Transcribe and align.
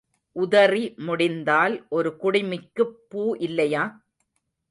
உதறி 0.35 0.95
முடிந்தால் 0.99 1.75
ஒரு 1.89 2.09
குடுமிக்குப் 2.21 2.95
பூ 3.09 3.35
இல்லையா? 3.39 3.83